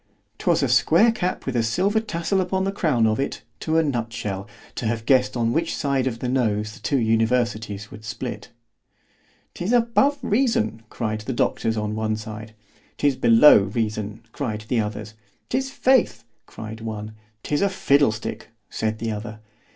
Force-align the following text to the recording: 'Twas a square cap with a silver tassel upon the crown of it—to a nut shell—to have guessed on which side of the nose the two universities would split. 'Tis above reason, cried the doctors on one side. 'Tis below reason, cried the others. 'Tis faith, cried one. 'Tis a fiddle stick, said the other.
'Twas 0.39 0.63
a 0.63 0.67
square 0.67 1.11
cap 1.11 1.45
with 1.45 1.55
a 1.55 1.61
silver 1.61 1.99
tassel 1.99 2.41
upon 2.41 2.63
the 2.63 2.71
crown 2.71 3.05
of 3.05 3.19
it—to 3.19 3.77
a 3.77 3.83
nut 3.83 4.11
shell—to 4.11 4.87
have 4.87 5.05
guessed 5.05 5.37
on 5.37 5.53
which 5.53 5.77
side 5.77 6.07
of 6.07 6.17
the 6.17 6.27
nose 6.27 6.71
the 6.73 6.79
two 6.79 6.97
universities 6.97 7.91
would 7.91 8.03
split. 8.03 8.49
'Tis 9.53 9.71
above 9.71 10.17
reason, 10.23 10.81
cried 10.89 11.21
the 11.21 11.33
doctors 11.33 11.77
on 11.77 11.93
one 11.93 12.15
side. 12.15 12.55
'Tis 12.97 13.15
below 13.15 13.59
reason, 13.59 14.23
cried 14.31 14.61
the 14.69 14.79
others. 14.79 15.13
'Tis 15.49 15.69
faith, 15.69 16.23
cried 16.47 16.81
one. 16.81 17.13
'Tis 17.43 17.61
a 17.61 17.69
fiddle 17.69 18.11
stick, 18.11 18.49
said 18.71 18.97
the 18.97 19.11
other. 19.11 19.39